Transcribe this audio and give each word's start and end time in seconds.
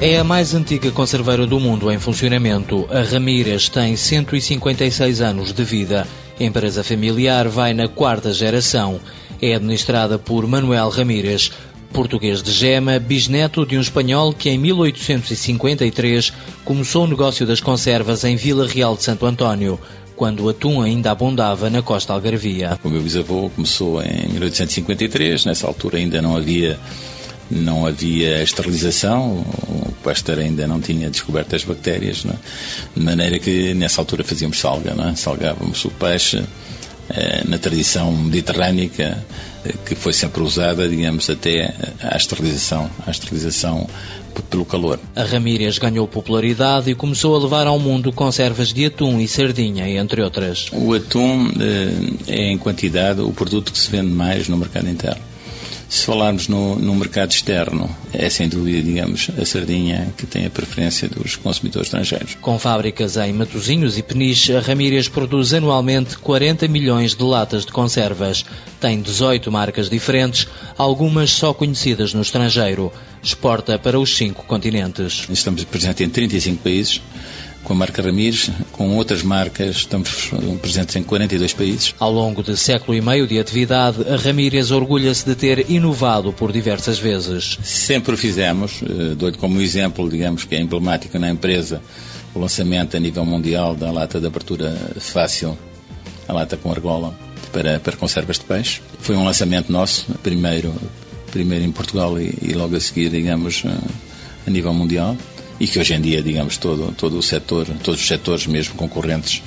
É 0.00 0.16
a 0.16 0.22
mais 0.22 0.54
antiga 0.54 0.92
conserveira 0.92 1.44
do 1.44 1.58
mundo 1.58 1.90
em 1.90 1.98
funcionamento. 1.98 2.86
A 2.88 3.02
Ramírez 3.02 3.68
tem 3.68 3.96
156 3.96 5.20
anos 5.20 5.52
de 5.52 5.64
vida. 5.64 6.06
A 6.38 6.44
empresa 6.44 6.84
familiar 6.84 7.48
vai 7.48 7.74
na 7.74 7.88
quarta 7.88 8.32
geração. 8.32 9.00
É 9.42 9.56
administrada 9.56 10.16
por 10.16 10.46
Manuel 10.46 10.88
Ramírez, 10.88 11.50
português 11.92 12.44
de 12.44 12.52
gema, 12.52 13.00
bisneto 13.00 13.66
de 13.66 13.76
um 13.76 13.80
espanhol 13.80 14.32
que 14.32 14.48
em 14.48 14.56
1853 14.58 16.32
começou 16.64 17.02
o 17.02 17.08
negócio 17.08 17.44
das 17.44 17.60
conservas 17.60 18.22
em 18.22 18.36
Vila 18.36 18.68
Real 18.68 18.96
de 18.96 19.02
Santo 19.02 19.26
António 19.26 19.80
quando 20.14 20.44
o 20.44 20.48
atum 20.48 20.80
ainda 20.80 21.10
abundava 21.10 21.68
na 21.68 21.82
costa 21.82 22.12
algarvia. 22.12 22.78
O 22.84 22.88
meu 22.88 23.02
bisavô 23.02 23.50
começou 23.50 24.00
em 24.00 24.28
1853, 24.28 25.44
nessa 25.44 25.66
altura 25.66 25.98
ainda 25.98 26.22
não 26.22 26.36
havia 26.36 26.78
não 27.50 27.86
havia 27.86 28.42
esterilização, 28.42 29.44
Pasteur 29.98 30.38
ainda 30.38 30.66
não 30.66 30.80
tinha 30.80 31.10
descoberto 31.10 31.54
as 31.54 31.64
bactérias, 31.64 32.24
é? 32.26 32.34
de 32.96 33.04
maneira 33.04 33.38
que 33.38 33.74
nessa 33.74 34.00
altura 34.00 34.24
fazíamos 34.24 34.58
salga, 34.58 34.90
é? 34.90 35.14
salgávamos 35.14 35.84
o 35.84 35.90
peixe 35.90 36.42
eh, 37.10 37.42
na 37.46 37.56
tradição 37.58 38.12
mediterrânica 38.12 39.24
eh, 39.64 39.72
que 39.86 39.94
foi 39.94 40.12
sempre 40.12 40.42
usada, 40.42 40.88
digamos, 40.88 41.28
até 41.30 41.74
à 42.02 42.16
esterilização, 42.16 42.90
à 43.06 43.10
esterilização 43.10 43.88
pelo 44.50 44.64
calor. 44.64 45.00
A 45.16 45.24
Ramírez 45.24 45.78
ganhou 45.78 46.06
popularidade 46.06 46.90
e 46.90 46.94
começou 46.94 47.34
a 47.34 47.38
levar 47.38 47.66
ao 47.66 47.78
mundo 47.78 48.12
conservas 48.12 48.72
de 48.72 48.86
atum 48.86 49.18
e 49.20 49.26
sardinha, 49.26 49.88
entre 49.88 50.22
outras. 50.22 50.66
O 50.72 50.92
atum 50.92 51.50
eh, 51.60 51.92
é, 52.26 52.52
em 52.52 52.58
quantidade, 52.58 53.20
o 53.20 53.32
produto 53.32 53.72
que 53.72 53.78
se 53.78 53.90
vende 53.90 54.10
mais 54.10 54.48
no 54.48 54.56
mercado 54.56 54.88
interno. 54.88 55.22
Se 55.88 56.04
falarmos 56.04 56.48
no, 56.48 56.76
no, 56.76 56.94
mercado 56.94 57.30
externo, 57.30 57.88
é 58.12 58.28
sem 58.28 58.46
dúvida, 58.46 58.82
digamos, 58.82 59.30
a 59.40 59.44
sardinha 59.46 60.12
que 60.18 60.26
tem 60.26 60.44
a 60.44 60.50
preferência 60.50 61.08
dos 61.08 61.34
consumidores 61.34 61.86
estrangeiros. 61.86 62.36
Com 62.42 62.58
fábricas 62.58 63.16
em 63.16 63.32
Matosinhos 63.32 63.96
e 63.96 64.02
Peniche, 64.02 64.54
a 64.54 64.60
Ramírez 64.60 65.08
produz 65.08 65.54
anualmente 65.54 66.18
40 66.18 66.68
milhões 66.68 67.14
de 67.14 67.22
latas 67.22 67.64
de 67.64 67.72
conservas. 67.72 68.44
Tem 68.78 69.00
18 69.00 69.50
marcas 69.50 69.88
diferentes, 69.88 70.46
algumas 70.76 71.30
só 71.30 71.54
conhecidas 71.54 72.12
no 72.12 72.20
estrangeiro. 72.20 72.92
Exporta 73.22 73.78
para 73.78 73.98
os 73.98 74.14
cinco 74.14 74.44
continentes. 74.44 75.26
Estamos 75.30 75.64
presentes 75.64 76.06
em 76.06 76.10
35 76.10 76.62
países 76.62 77.00
com 77.68 77.74
a 77.74 77.76
marca 77.76 78.00
Ramires, 78.00 78.50
com 78.72 78.96
outras 78.96 79.22
marcas, 79.22 79.76
estamos 79.76 80.30
presentes 80.62 80.96
em 80.96 81.02
42 81.02 81.52
países. 81.52 81.94
Ao 81.98 82.10
longo 82.10 82.42
de 82.42 82.56
século 82.56 82.96
e 82.96 83.00
meio 83.02 83.26
de 83.26 83.38
atividade, 83.38 84.08
a 84.08 84.16
Ramírez 84.16 84.70
orgulha-se 84.70 85.26
de 85.26 85.34
ter 85.34 85.70
inovado 85.70 86.32
por 86.32 86.50
diversas 86.50 86.98
vezes. 86.98 87.58
Sempre 87.62 88.14
o 88.14 88.16
fizemos, 88.16 88.80
eh, 88.82 89.14
dou-lhe 89.14 89.36
como 89.36 89.60
exemplo, 89.60 90.08
digamos 90.08 90.44
que 90.44 90.54
é 90.54 90.60
emblemático 90.60 91.18
na 91.18 91.28
empresa, 91.28 91.82
o 92.34 92.38
lançamento 92.38 92.96
a 92.96 93.00
nível 93.00 93.26
mundial 93.26 93.76
da 93.76 93.90
lata 93.90 94.18
de 94.18 94.26
abertura 94.26 94.74
fácil, 94.98 95.56
a 96.26 96.32
lata 96.32 96.56
com 96.56 96.70
argola, 96.70 97.14
para, 97.52 97.78
para 97.80 97.96
conservas 97.98 98.38
de 98.38 98.46
peixe. 98.46 98.80
Foi 99.00 99.14
um 99.14 99.24
lançamento 99.24 99.70
nosso, 99.70 100.06
primeiro, 100.22 100.74
primeiro 101.30 101.66
em 101.66 101.72
Portugal 101.72 102.18
e, 102.18 102.34
e 102.40 102.54
logo 102.54 102.74
a 102.74 102.80
seguir, 102.80 103.10
digamos, 103.10 103.62
eh, 103.66 103.68
a 104.46 104.50
nível 104.50 104.72
mundial 104.72 105.14
e 105.60 105.66
que 105.66 105.78
hoje 105.78 105.94
em 105.94 106.00
dia, 106.00 106.22
digamos, 106.22 106.56
todo, 106.56 106.92
todo 106.96 107.18
o 107.18 107.22
setor, 107.22 107.66
todos 107.82 108.00
os 108.00 108.06
setores, 108.06 108.46
mesmo 108.46 108.74
concorrentes, 108.74 109.42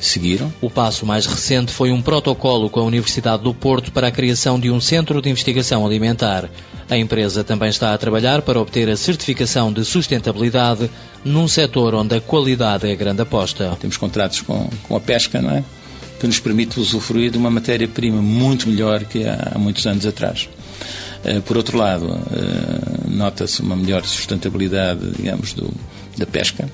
seguiram. 0.00 0.52
O 0.60 0.68
passo 0.68 1.06
mais 1.06 1.26
recente 1.26 1.72
foi 1.72 1.92
um 1.92 2.02
protocolo 2.02 2.68
com 2.68 2.80
a 2.80 2.84
Universidade 2.84 3.42
do 3.42 3.54
Porto 3.54 3.92
para 3.92 4.08
a 4.08 4.10
criação 4.10 4.58
de 4.58 4.70
um 4.70 4.80
centro 4.80 5.22
de 5.22 5.30
investigação 5.30 5.86
alimentar. 5.86 6.48
A 6.90 6.96
empresa 6.96 7.42
também 7.42 7.70
está 7.70 7.94
a 7.94 7.98
trabalhar 7.98 8.42
para 8.42 8.60
obter 8.60 8.88
a 8.90 8.96
certificação 8.96 9.72
de 9.72 9.84
sustentabilidade 9.84 10.90
num 11.24 11.48
setor 11.48 11.94
onde 11.94 12.16
a 12.16 12.20
qualidade 12.20 12.86
é 12.86 12.92
a 12.92 12.96
grande 12.96 13.22
aposta. 13.22 13.76
Temos 13.80 13.96
contratos 13.96 14.42
com, 14.42 14.68
com 14.82 14.96
a 14.96 15.00
pesca, 15.00 15.40
não 15.40 15.50
é? 15.50 15.64
Que 16.20 16.26
nos 16.26 16.38
permite 16.38 16.78
usufruir 16.78 17.30
de 17.30 17.38
uma 17.38 17.50
matéria-prima 17.50 18.20
muito 18.20 18.68
melhor 18.68 19.04
que 19.04 19.24
há 19.24 19.56
muitos 19.58 19.86
anos 19.86 20.04
atrás. 20.04 20.48
Eh, 21.24 21.40
por 21.40 21.56
outro 21.56 21.78
lado, 21.78 22.18
eh, 22.32 22.93
nota-se 23.14 23.62
uma 23.62 23.76
melhor 23.76 24.04
sustentabilidade, 24.04 25.10
digamos, 25.16 25.52
do, 25.52 25.72
da 26.16 26.26
pesca, 26.26 26.68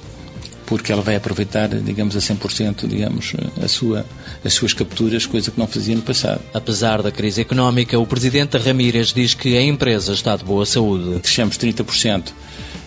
porque 0.66 0.92
ela 0.92 1.02
vai 1.02 1.16
aproveitar, 1.16 1.68
digamos, 1.68 2.16
a 2.16 2.20
100%, 2.20 2.86
digamos, 2.86 3.32
a 3.62 3.68
sua, 3.68 4.06
as 4.44 4.52
suas 4.52 4.72
capturas, 4.72 5.26
coisa 5.26 5.50
que 5.50 5.58
não 5.58 5.66
fazia 5.66 5.94
no 5.94 6.02
passado. 6.02 6.40
Apesar 6.54 7.02
da 7.02 7.10
crise 7.10 7.40
económica, 7.40 7.98
o 7.98 8.06
Presidente 8.06 8.56
Ramírez 8.56 9.12
diz 9.12 9.34
que 9.34 9.56
a 9.56 9.62
empresa 9.62 10.12
está 10.12 10.36
de 10.36 10.44
boa 10.44 10.64
saúde. 10.64 11.20
Crescemos 11.20 11.58
30% 11.58 12.32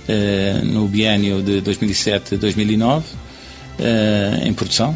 eh, 0.07 0.61
no 0.63 0.87
biênio 0.87 1.41
de 1.41 1.61
2007-2009 1.61 3.03
em 4.45 4.53
produção 4.53 4.95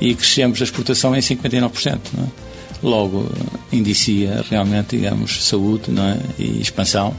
e 0.00 0.14
crescemos 0.14 0.60
a 0.60 0.64
exportação 0.64 1.14
em 1.14 1.20
59%. 1.20 1.98
Não 2.16 2.24
é? 2.24 2.48
logo 2.82 3.28
indicia 3.72 4.44
realmente, 4.48 4.96
digamos, 4.96 5.44
saúde 5.44 5.90
não 5.90 6.04
é? 6.04 6.18
e 6.38 6.60
expansão. 6.60 7.14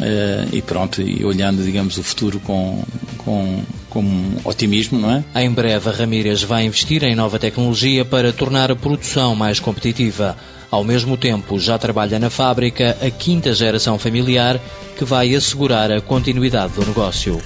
Uh, 0.00 0.48
e 0.52 0.62
pronto, 0.62 1.02
e 1.02 1.24
olhando, 1.24 1.62
digamos, 1.62 1.98
o 1.98 2.02
futuro 2.02 2.38
com, 2.40 2.82
com, 3.18 3.62
com 3.90 4.32
otimismo, 4.44 4.98
não 4.98 5.10
é? 5.10 5.42
Em 5.42 5.50
breve, 5.50 5.88
a 5.88 5.92
Ramírez 5.92 6.42
vai 6.42 6.64
investir 6.64 7.02
em 7.02 7.14
nova 7.14 7.38
tecnologia 7.38 8.04
para 8.04 8.32
tornar 8.32 8.70
a 8.70 8.76
produção 8.76 9.34
mais 9.34 9.58
competitiva. 9.58 10.36
Ao 10.70 10.84
mesmo 10.84 11.16
tempo, 11.16 11.58
já 11.58 11.78
trabalha 11.78 12.18
na 12.18 12.30
fábrica 12.30 12.96
a 13.02 13.10
quinta 13.10 13.52
geração 13.54 13.98
familiar 13.98 14.60
que 14.96 15.04
vai 15.04 15.34
assegurar 15.34 15.90
a 15.90 16.00
continuidade 16.00 16.74
do 16.74 16.86
negócio. 16.86 17.40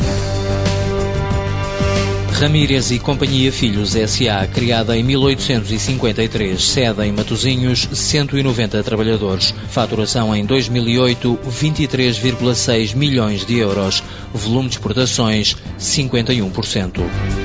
Ramírez 2.42 2.90
e 2.90 2.98
Companhia 2.98 3.52
Filhos 3.52 3.94
S.A., 3.94 4.44
criada 4.48 4.96
em 4.96 5.04
1853, 5.04 6.60
sede 6.60 7.04
em 7.04 7.12
Matosinhos, 7.12 7.88
190 7.92 8.82
trabalhadores. 8.82 9.54
Faturação 9.70 10.34
em 10.34 10.44
2008, 10.44 11.38
23,6 11.48 12.96
milhões 12.96 13.46
de 13.46 13.58
euros. 13.58 14.02
Volume 14.34 14.68
de 14.68 14.74
exportações, 14.74 15.56
51%. 15.78 17.41